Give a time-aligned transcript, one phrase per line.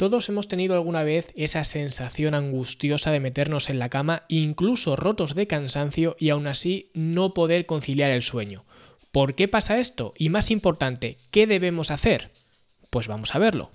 [0.00, 5.34] Todos hemos tenido alguna vez esa sensación angustiosa de meternos en la cama, incluso rotos
[5.34, 8.64] de cansancio, y aún así no poder conciliar el sueño.
[9.12, 10.14] ¿Por qué pasa esto?
[10.16, 12.30] Y más importante, ¿qué debemos hacer?
[12.88, 13.72] Pues vamos a verlo.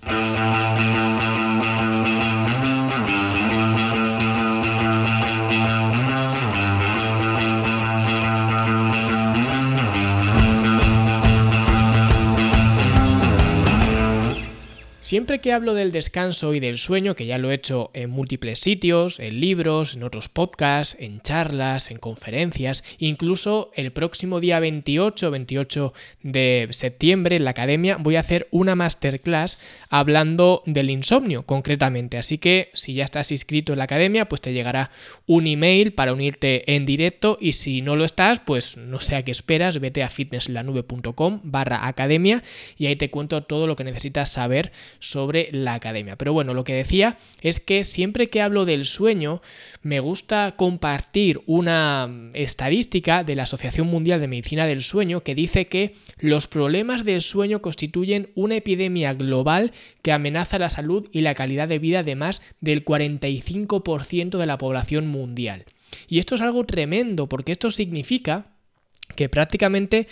[15.06, 18.58] Siempre que hablo del descanso y del sueño, que ya lo he hecho en múltiples
[18.58, 25.30] sitios, en libros, en otros podcasts, en charlas, en conferencias, incluso el próximo día 28,
[25.30, 25.92] 28
[26.24, 32.18] de septiembre en la academia voy a hacer una masterclass hablando del insomnio concretamente.
[32.18, 34.90] Así que si ya estás inscrito en la academia, pues te llegará
[35.26, 39.24] un email para unirte en directo y si no lo estás, pues no sé a
[39.24, 42.42] qué esperas, vete a fitnesslanube.com barra academia
[42.76, 46.16] y ahí te cuento todo lo que necesitas saber sobre la academia.
[46.16, 49.42] Pero bueno, lo que decía es que siempre que hablo del sueño,
[49.82, 55.68] me gusta compartir una estadística de la Asociación Mundial de Medicina del Sueño que dice
[55.68, 59.72] que los problemas del sueño constituyen una epidemia global
[60.02, 64.58] que amenaza la salud y la calidad de vida de más del 45% de la
[64.58, 65.64] población mundial.
[66.08, 68.46] Y esto es algo tremendo porque esto significa
[69.14, 70.08] que prácticamente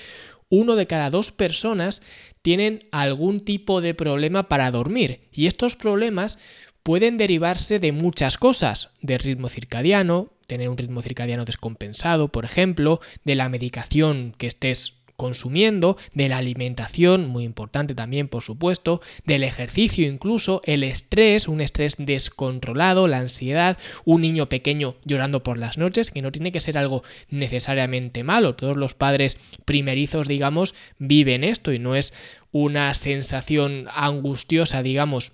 [0.49, 2.03] uno de cada dos personas
[2.45, 5.29] tienen algún tipo de problema para dormir.
[5.33, 6.39] Y estos problemas
[6.83, 13.01] pueden derivarse de muchas cosas, de ritmo circadiano, tener un ritmo circadiano descompensado, por ejemplo,
[13.25, 19.45] de la medicación que estés consumiendo, de la alimentación, muy importante también por supuesto, del
[19.45, 25.79] ejercicio incluso, el estrés, un estrés descontrolado, la ansiedad, un niño pequeño llorando por las
[25.79, 31.45] noches, que no tiene que ser algo necesariamente malo, todos los padres primerizos, digamos, viven
[31.45, 32.13] esto y no es
[32.53, 35.33] una sensación angustiosa, digamos,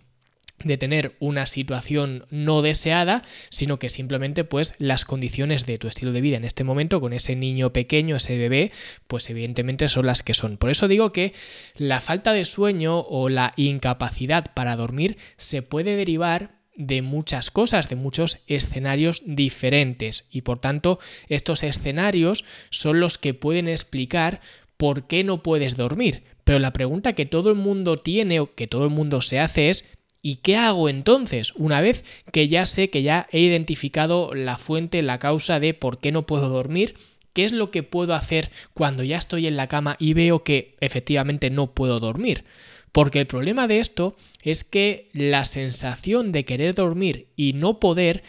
[0.64, 6.12] de tener una situación no deseada, sino que simplemente pues las condiciones de tu estilo
[6.12, 8.72] de vida en este momento con ese niño pequeño, ese bebé,
[9.06, 10.56] pues evidentemente son las que son.
[10.56, 11.32] Por eso digo que
[11.76, 17.88] la falta de sueño o la incapacidad para dormir se puede derivar de muchas cosas,
[17.88, 24.40] de muchos escenarios diferentes y por tanto estos escenarios son los que pueden explicar
[24.76, 26.22] por qué no puedes dormir.
[26.44, 29.68] Pero la pregunta que todo el mundo tiene o que todo el mundo se hace
[29.68, 29.84] es
[30.22, 31.52] ¿Y qué hago entonces?
[31.56, 35.98] Una vez que ya sé que ya he identificado la fuente, la causa de por
[35.98, 36.94] qué no puedo dormir,
[37.32, 40.76] ¿qué es lo que puedo hacer cuando ya estoy en la cama y veo que
[40.80, 42.44] efectivamente no puedo dormir?
[42.92, 48.22] Porque el problema de esto es que la sensación de querer dormir y no poder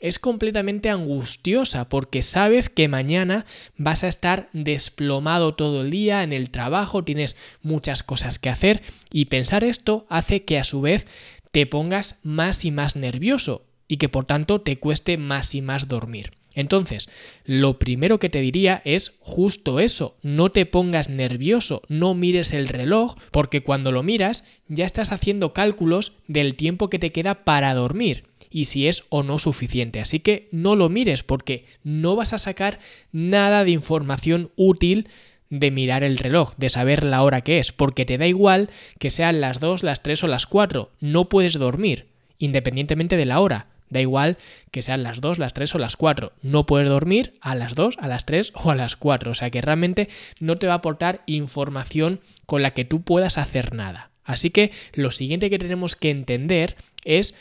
[0.00, 3.46] es completamente angustiosa porque sabes que mañana
[3.76, 8.82] vas a estar desplomado todo el día en el trabajo, tienes muchas cosas que hacer
[9.10, 11.06] y pensar esto hace que a su vez
[11.50, 15.88] te pongas más y más nervioso y que por tanto te cueste más y más
[15.88, 16.32] dormir.
[16.54, 17.08] Entonces,
[17.44, 22.68] lo primero que te diría es justo eso, no te pongas nervioso, no mires el
[22.68, 27.74] reloj, porque cuando lo miras ya estás haciendo cálculos del tiempo que te queda para
[27.74, 30.00] dormir y si es o no suficiente.
[30.00, 32.78] Así que no lo mires porque no vas a sacar
[33.12, 35.08] nada de información útil
[35.48, 39.10] de mirar el reloj, de saber la hora que es, porque te da igual que
[39.10, 42.06] sean las 2, las 3 o las 4, no puedes dormir,
[42.38, 43.66] independientemente de la hora.
[43.88, 44.36] Da igual
[44.72, 46.32] que sean las 2, las 3 o las 4.
[46.42, 49.30] No puedes dormir a las 2, a las 3 o a las 4.
[49.30, 50.08] O sea que realmente
[50.40, 54.10] no te va a aportar información con la que tú puedas hacer nada.
[54.24, 56.74] Así que lo siguiente que tenemos que entender
[57.04, 57.34] es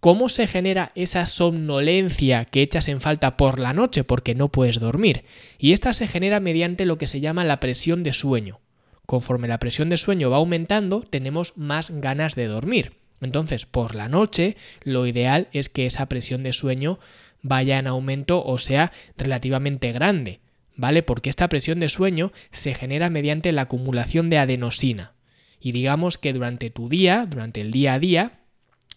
[0.00, 4.78] ¿Cómo se genera esa somnolencia que echas en falta por la noche porque no puedes
[4.78, 5.24] dormir?
[5.58, 8.60] Y esta se genera mediante lo que se llama la presión de sueño.
[9.06, 12.92] Conforme la presión de sueño va aumentando, tenemos más ganas de dormir.
[13.20, 16.98] Entonces, por la noche, lo ideal es que esa presión de sueño
[17.42, 20.40] vaya en aumento o sea relativamente grande,
[20.76, 21.02] ¿vale?
[21.02, 25.12] Porque esta presión de sueño se genera mediante la acumulación de adenosina.
[25.60, 28.40] Y digamos que durante tu día, durante el día a día,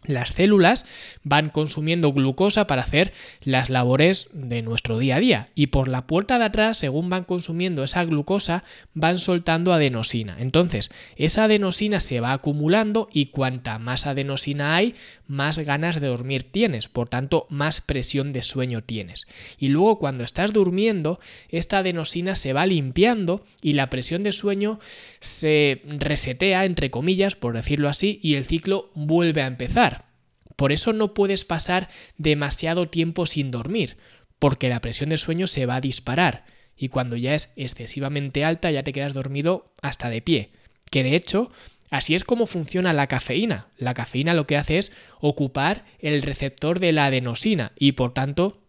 [0.06, 0.86] las células
[1.24, 6.08] van consumiendo glucosa para hacer las labores de nuestro día a día y por la
[6.08, 8.64] puerta de atrás, según van consumiendo esa glucosa,
[8.94, 10.38] van soltando adenosina.
[10.40, 14.96] Entonces, esa adenosina se va acumulando y cuanta más adenosina hay,
[15.28, 19.28] más ganas de dormir tienes, por tanto, más presión de sueño tienes.
[19.58, 21.20] Y luego cuando estás durmiendo,
[21.50, 24.80] esta adenosina se va limpiando y la presión de sueño
[25.20, 29.99] se resetea, entre comillas, por decirlo así, y el ciclo vuelve a empezar.
[30.60, 33.96] Por eso no puedes pasar demasiado tiempo sin dormir,
[34.40, 36.44] porque la presión de sueño se va a disparar
[36.76, 40.52] y cuando ya es excesivamente alta ya te quedas dormido hasta de pie.
[40.92, 41.50] Que de hecho
[41.90, 43.70] Así es como funciona la cafeína.
[43.78, 44.92] La cafeína lo que hace es
[45.22, 48.62] ocupar el receptor de la adenosina y por tanto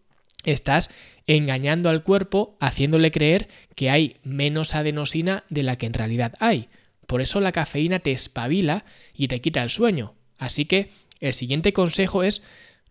[0.44, 0.90] estás
[1.26, 6.68] engañando al cuerpo haciéndole creer que hay menos adenosina de la que en realidad hay.
[7.08, 10.14] Por eso la cafeína te espabila y te quita el sueño.
[10.38, 10.90] Así que
[11.20, 12.42] el siguiente consejo es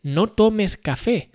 [0.02, 1.30] no tomes café,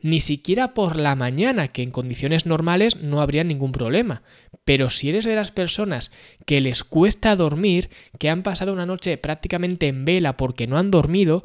[0.00, 4.22] ni siquiera por la mañana, que en condiciones normales no habría ningún problema.
[4.64, 6.10] Pero si eres de las personas
[6.44, 10.90] que les cuesta dormir, que han pasado una noche prácticamente en vela porque no han
[10.90, 11.44] dormido,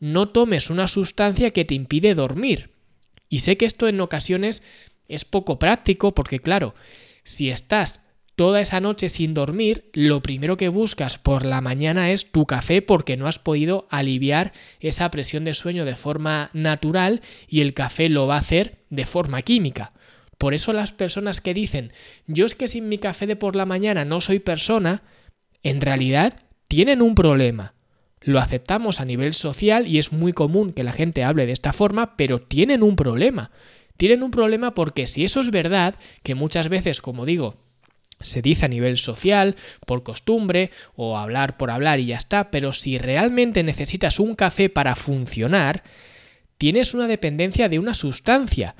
[0.00, 2.70] no tomes una sustancia que te impide dormir.
[3.28, 4.62] Y sé que esto en ocasiones
[5.08, 6.74] es poco práctico porque claro,
[7.22, 8.00] si estás
[8.36, 12.82] toda esa noche sin dormir, lo primero que buscas por la mañana es tu café
[12.82, 18.08] porque no has podido aliviar esa presión de sueño de forma natural y el café
[18.08, 19.92] lo va a hacer de forma química.
[20.38, 21.92] Por eso las personas que dicen,
[22.26, 25.02] yo es que sin mi café de por la mañana no soy persona,
[25.62, 27.74] en realidad tienen un problema.
[28.20, 31.72] Lo aceptamos a nivel social y es muy común que la gente hable de esta
[31.72, 33.50] forma, pero tienen un problema.
[33.96, 37.54] Tienen un problema porque si eso es verdad, que muchas veces, como digo,
[38.24, 39.56] se dice a nivel social,
[39.86, 44.68] por costumbre, o hablar por hablar y ya está, pero si realmente necesitas un café
[44.68, 45.84] para funcionar,
[46.58, 48.74] tienes una dependencia de una sustancia.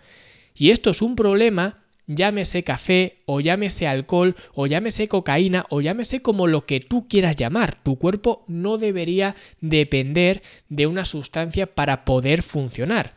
[0.55, 6.23] Y esto es un problema, llámese café, o llámese alcohol, o llámese cocaína, o llámese
[6.23, 7.83] como lo que tú quieras llamar.
[7.83, 13.15] Tu cuerpo no debería depender de una sustancia para poder funcionar.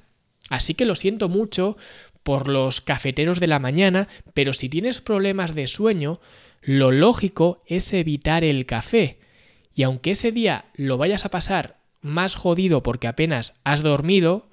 [0.50, 1.78] Así que lo siento mucho
[2.28, 6.20] por los cafeteros de la mañana, pero si tienes problemas de sueño,
[6.62, 9.20] lo lógico es evitar el café.
[9.74, 14.50] Y aunque ese día lo vayas a pasar más jodido porque apenas has dormido,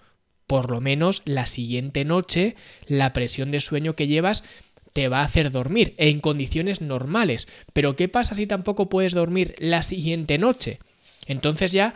[0.46, 2.54] por lo menos la siguiente noche
[2.86, 4.44] la presión de sueño que llevas
[4.92, 7.48] te va a hacer dormir en condiciones normales.
[7.72, 10.78] Pero ¿qué pasa si tampoco puedes dormir la siguiente noche?
[11.26, 11.94] Entonces ya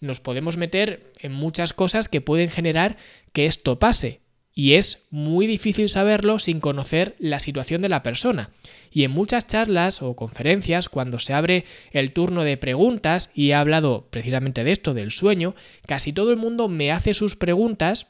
[0.00, 2.96] nos podemos meter en muchas cosas que pueden generar
[3.32, 4.22] que esto pase
[4.54, 8.50] y es muy difícil saberlo sin conocer la situación de la persona.
[8.90, 13.54] Y en muchas charlas o conferencias, cuando se abre el turno de preguntas, y he
[13.54, 15.54] hablado precisamente de esto, del sueño,
[15.86, 18.08] casi todo el mundo me hace sus preguntas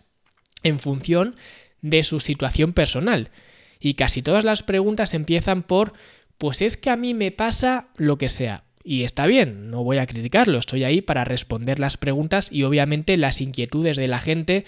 [0.62, 1.36] en función
[1.82, 3.30] de su situación personal.
[3.78, 5.92] Y casi todas las preguntas empiezan por,
[6.38, 8.64] pues es que a mí me pasa lo que sea.
[8.82, 13.18] Y está bien, no voy a criticarlo, estoy ahí para responder las preguntas y obviamente
[13.18, 14.64] las inquietudes de la gente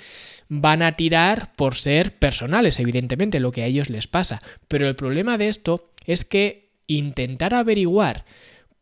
[0.54, 4.43] van a tirar por ser personales, evidentemente, lo que a ellos les pasa.
[4.69, 8.26] Pero el problema de esto es que intentar averiguar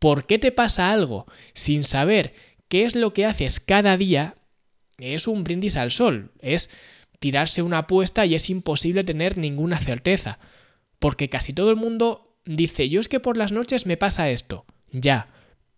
[0.00, 2.34] por qué te pasa algo sin saber
[2.66, 4.34] qué es lo que haces cada día
[4.98, 6.70] es un brindis al sol, es
[7.20, 10.40] tirarse una apuesta y es imposible tener ninguna certeza.
[10.98, 14.66] Porque casi todo el mundo dice, yo es que por las noches me pasa esto,
[14.90, 15.28] ya,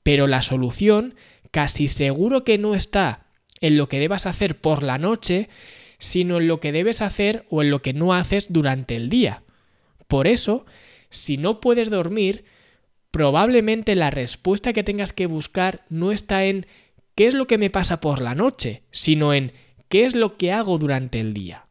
[0.03, 1.17] pero la solución
[1.51, 3.27] casi seguro que no está
[3.61, 5.51] en lo que debas hacer por la noche,
[6.03, 9.45] sino en lo que debes hacer o en lo que no haces durante el día.
[10.09, 10.67] Por eso,
[11.11, 12.45] si no puedes dormir,
[13.13, 16.67] probablemente la respuesta que tengas que buscar no está en
[17.15, 19.53] qué es lo que me pasa por la noche, sino en
[19.89, 21.67] qué es lo que hago durante el día.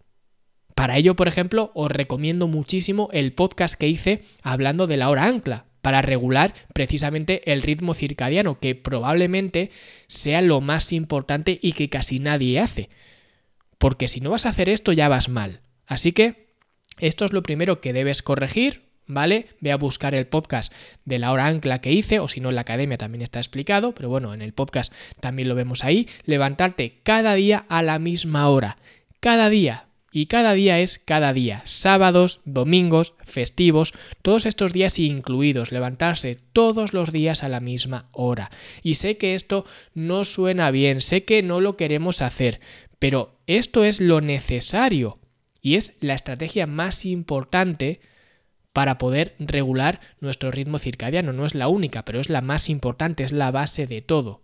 [0.75, 5.25] Para ello, por ejemplo, os recomiendo muchísimo el podcast que hice hablando de la hora
[5.25, 9.71] ancla, para regular precisamente el ritmo circadiano, que probablemente
[10.07, 12.89] sea lo más importante y que casi nadie hace
[13.81, 15.59] porque si no vas a hacer esto ya vas mal.
[15.87, 16.53] Así que
[16.99, 19.47] esto es lo primero que debes corregir, ¿vale?
[19.59, 20.71] Ve a buscar el podcast
[21.03, 23.95] de la hora ancla que hice, o si no en la academia también está explicado,
[23.95, 26.07] pero bueno, en el podcast también lo vemos ahí.
[26.25, 28.77] Levantarte cada día a la misma hora.
[29.19, 29.87] Cada día.
[30.13, 31.63] Y cada día es cada día.
[31.65, 35.71] Sábados, domingos, festivos, todos estos días incluidos.
[35.71, 38.51] Levantarse todos los días a la misma hora.
[38.83, 42.59] Y sé que esto no suena bien, sé que no lo queremos hacer,
[43.01, 45.17] pero esto es lo necesario
[45.59, 47.99] y es la estrategia más importante
[48.73, 51.33] para poder regular nuestro ritmo circadiano.
[51.33, 54.43] No es la única, pero es la más importante, es la base de todo.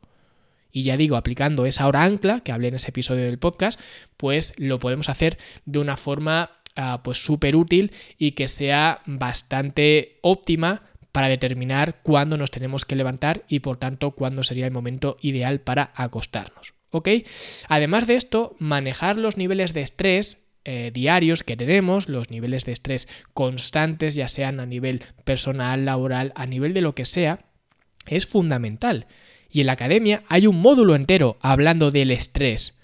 [0.71, 3.79] Y ya digo, aplicando esa hora ancla que hablé en ese episodio del podcast,
[4.17, 10.17] pues lo podemos hacer de una forma ah, pues súper útil y que sea bastante
[10.23, 15.17] óptima para determinar cuándo nos tenemos que levantar y por tanto cuándo sería el momento
[15.21, 16.76] ideal para acostarnos.
[17.67, 22.73] Además de esto, manejar los niveles de estrés eh, diarios que tenemos, los niveles de
[22.73, 27.45] estrés constantes, ya sean a nivel personal, laboral, a nivel de lo que sea,
[28.05, 29.07] es fundamental.
[29.49, 32.81] Y en la academia hay un módulo entero hablando del estrés.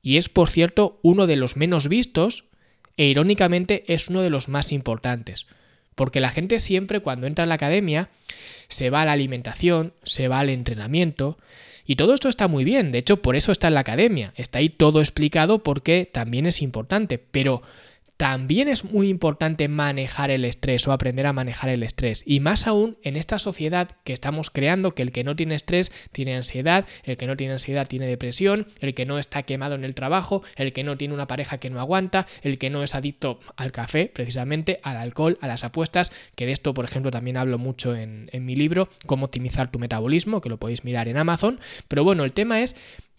[0.00, 2.44] Y es, por cierto, uno de los menos vistos
[2.96, 5.46] e irónicamente es uno de los más importantes.
[5.96, 8.08] Porque la gente siempre cuando entra a la academia
[8.68, 11.36] se va a la alimentación, se va al entrenamiento,
[11.86, 14.58] y todo esto está muy bien, de hecho por eso está en la academia, está
[14.58, 17.62] ahí todo explicado porque también es importante, pero
[18.16, 22.22] también es muy importante manejar el estrés o aprender a manejar el estrés.
[22.26, 25.92] Y más aún en esta sociedad que estamos creando, que el que no tiene estrés
[26.12, 29.84] tiene ansiedad, el que no tiene ansiedad tiene depresión, el que no está quemado en
[29.84, 32.94] el trabajo, el que no tiene una pareja que no aguanta, el que no es
[32.94, 37.36] adicto al café, precisamente, al alcohol, a las apuestas, que de esto, por ejemplo, también
[37.36, 41.18] hablo mucho en, en mi libro, Cómo optimizar tu metabolismo, que lo podéis mirar en
[41.18, 41.60] Amazon.
[41.88, 42.76] Pero bueno, el tema es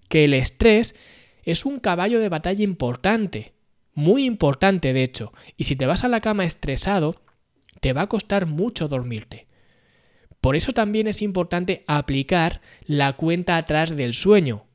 [0.10, 0.96] que el estrés
[1.44, 3.57] es un caballo de batalla importante
[3.98, 7.16] muy importante de hecho, y si te vas a la cama estresado,
[7.82, 9.48] te va a costar mucho dormirte.
[10.40, 14.66] Por eso también es importante aplicar la cuenta atrás del sueño,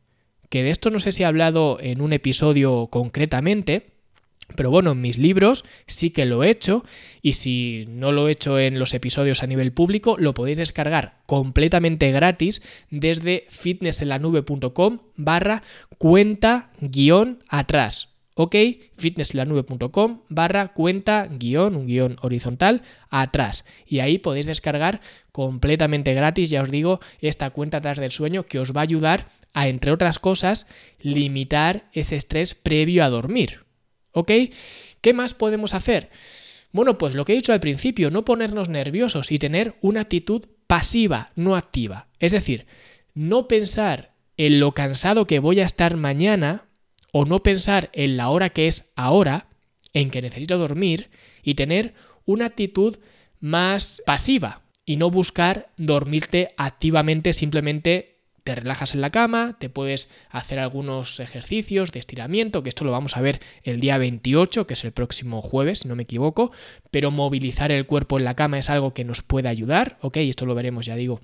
[0.49, 3.93] que de esto no sé si he hablado en un episodio concretamente,
[4.57, 6.85] pero bueno, en mis libros sí que lo he hecho
[7.23, 11.21] y si no lo he hecho en los episodios a nivel público, lo podéis descargar
[11.27, 12.61] completamente gratis
[12.91, 15.63] desde fitnessenlanube.com barra
[15.97, 18.57] cuenta guion atrás ok,
[18.97, 23.65] fitnesslanube.com barra cuenta guion, un guion horizontal, atrás.
[23.87, 25.01] Y ahí podéis descargar
[25.33, 29.29] completamente gratis, ya os digo, esta cuenta atrás del sueño que os va a ayudar
[29.53, 30.67] a, entre otras cosas,
[31.01, 33.65] limitar ese estrés previo a dormir.
[34.13, 34.31] ¿Ok?
[35.01, 36.11] ¿Qué más podemos hacer?
[36.73, 40.47] Bueno, pues lo que he dicho al principio, no ponernos nerviosos y tener una actitud
[40.67, 42.09] pasiva, no activa.
[42.19, 42.67] Es decir,
[43.15, 46.65] no pensar en lo cansado que voy a estar mañana
[47.13, 49.47] o no pensar en la hora que es ahora,
[49.93, 51.11] en que necesito dormir,
[51.43, 52.99] y tener una actitud
[53.41, 58.13] más pasiva y no buscar dormirte activamente, simplemente
[58.45, 62.91] te relajas en la cama, te puedes hacer algunos ejercicios de estiramiento, que esto lo
[62.91, 66.51] vamos a ver el día 28, que es el próximo jueves, si no me equivoco,
[66.91, 70.17] pero movilizar el cuerpo en la cama es algo que nos puede ayudar, ¿ok?
[70.17, 71.21] Esto lo veremos, ya digo,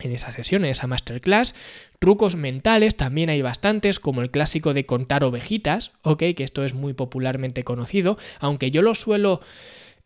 [0.00, 1.54] en esa sesión, en esa masterclass.
[1.98, 6.22] Trucos mentales también hay bastantes, como el clásico de contar ovejitas, ¿ok?
[6.36, 9.40] Que esto es muy popularmente conocido, aunque yo lo suelo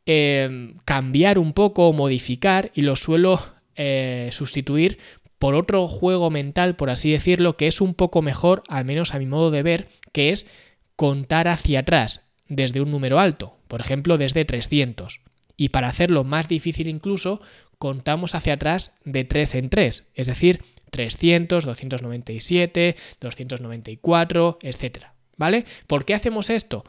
[0.06, 3.40] eh, cambiar un poco o modificar y lo suelo
[3.76, 4.98] eh, sustituir
[5.38, 9.18] por otro juego mental, por así decirlo, que es un poco mejor, al menos a
[9.18, 10.48] mi modo de ver, que es
[10.94, 15.20] contar hacia atrás desde un número alto, por ejemplo desde 300.
[15.56, 17.40] Y para hacerlo más difícil incluso,
[17.78, 25.06] contamos hacia atrás de 3 en 3, es decir, 300, 297, 294, etc.
[25.36, 25.64] ¿Vale?
[25.86, 26.84] ¿Por qué hacemos esto?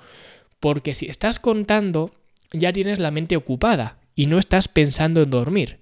[0.60, 2.12] Porque si estás contando,
[2.51, 5.79] ya tienes la mente ocupada y no estás pensando en dormir.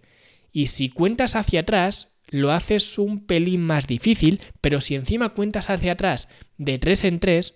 [0.54, 5.70] Y si cuentas hacia atrás, lo haces un pelín más difícil, pero si encima cuentas
[5.70, 7.54] hacia atrás de 3 en 3,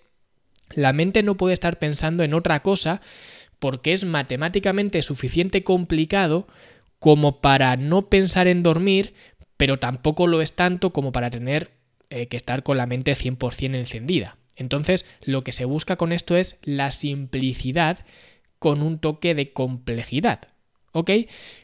[0.74, 3.00] la mente no puede estar pensando en otra cosa
[3.58, 6.46] porque es matemáticamente suficiente complicado
[6.98, 9.14] como para no pensar en dormir,
[9.56, 11.70] pero tampoco lo es tanto como para tener
[12.10, 14.36] eh, que estar con la mente 100% encendida.
[14.56, 17.98] Entonces, lo que se busca con esto es la simplicidad
[18.58, 20.48] con un toque de complejidad.
[20.98, 21.10] ¿Ok?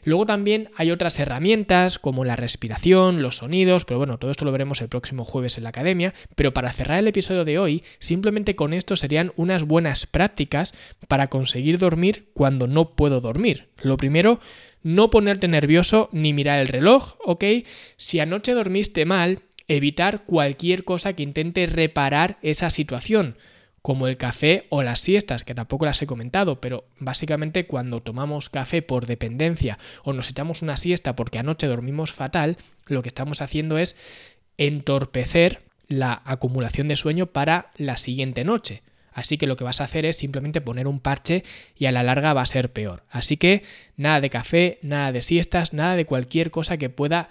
[0.03, 4.51] Luego también hay otras herramientas como la respiración, los sonidos, pero bueno, todo esto lo
[4.51, 8.55] veremos el próximo jueves en la academia, pero para cerrar el episodio de hoy, simplemente
[8.55, 10.75] con esto serían unas buenas prácticas
[11.07, 13.69] para conseguir dormir cuando no puedo dormir.
[13.81, 14.39] Lo primero,
[14.83, 17.43] no ponerte nervioso ni mirar el reloj, ¿ok?
[17.97, 23.35] Si anoche dormiste mal, evitar cualquier cosa que intente reparar esa situación
[23.83, 28.49] como el café o las siestas, que tampoco las he comentado, pero básicamente cuando tomamos
[28.49, 33.41] café por dependencia o nos echamos una siesta porque anoche dormimos fatal, lo que estamos
[33.41, 33.97] haciendo es
[34.57, 38.83] entorpecer la acumulación de sueño para la siguiente noche.
[39.11, 41.43] Así que lo que vas a hacer es simplemente poner un parche
[41.75, 43.03] y a la larga va a ser peor.
[43.09, 43.63] Así que
[43.97, 47.27] nada de café, nada de siestas, nada de cualquier cosa que pueda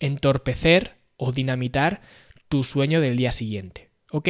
[0.00, 2.00] entorpecer o dinamitar
[2.48, 3.85] tu sueño del día siguiente.
[4.10, 4.28] ¿Ok?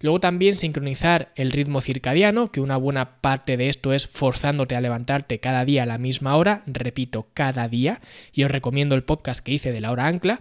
[0.00, 4.80] Luego también sincronizar el ritmo circadiano, que una buena parte de esto es forzándote a
[4.80, 8.00] levantarte cada día a la misma hora, repito, cada día,
[8.32, 10.40] y os recomiendo el podcast que hice de la hora ancla.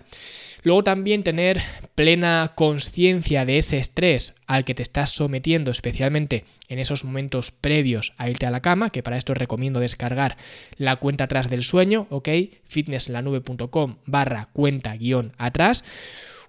[0.64, 1.62] Luego también tener
[1.94, 8.14] plena conciencia de ese estrés al que te estás sometiendo, especialmente en esos momentos previos
[8.18, 10.38] a irte a la cama, que para esto os recomiendo descargar
[10.78, 12.30] la cuenta atrás del sueño, ¿ok?
[12.66, 15.84] fitnesslanube.com barra cuenta guion atrás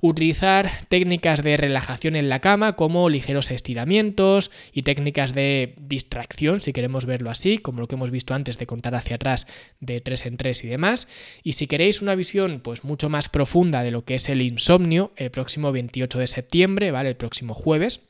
[0.07, 6.75] utilizar técnicas de relajación en la cama como ligeros estiramientos y técnicas de distracción, si
[6.75, 9.47] queremos verlo así, como lo que hemos visto antes de contar hacia atrás
[9.81, 11.09] de 3 en 3 y demás.
[11.43, 15.13] Y si queréis una visión pues mucho más profunda de lo que es el insomnio,
[15.17, 17.09] el próximo 28 de septiembre, ¿vale?
[17.09, 18.03] El próximo jueves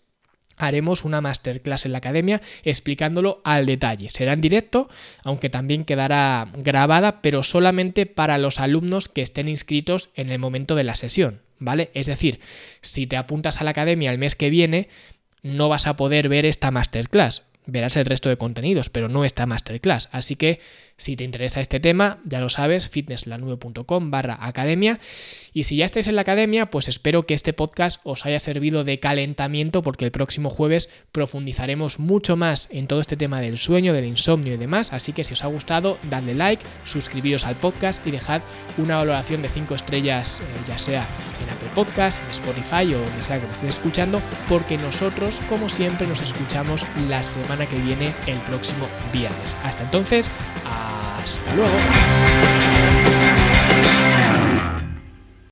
[0.56, 4.08] haremos una masterclass en la academia explicándolo al detalle.
[4.10, 4.88] Será en directo,
[5.22, 10.74] aunque también quedará grabada, pero solamente para los alumnos que estén inscritos en el momento
[10.74, 11.90] de la sesión, ¿vale?
[11.94, 12.40] Es decir,
[12.80, 14.88] si te apuntas a la academia el mes que viene,
[15.42, 17.42] no vas a poder ver esta masterclass.
[17.66, 20.08] Verás el resto de contenidos, pero no esta masterclass.
[20.12, 20.60] Así que
[20.96, 25.00] si te interesa este tema, ya lo sabes, fitnesslanube.com barra academia.
[25.52, 28.84] Y si ya estáis en la academia, pues espero que este podcast os haya servido
[28.84, 33.92] de calentamiento porque el próximo jueves profundizaremos mucho más en todo este tema del sueño,
[33.92, 34.92] del insomnio y demás.
[34.92, 38.42] Así que si os ha gustado, dadle like, suscribiros al podcast y dejad
[38.78, 41.08] una valoración de 5 estrellas, eh, ya sea
[41.42, 45.68] en Apple Podcast, en Spotify o donde sea que me estéis escuchando, porque nosotros, como
[45.68, 49.56] siempre, nos escuchamos la semana que viene, el próximo viernes.
[49.62, 50.30] Hasta entonces,
[51.22, 52.63] hasta luego.